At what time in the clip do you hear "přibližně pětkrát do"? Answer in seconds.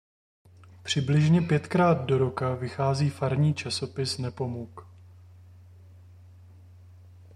0.83-2.17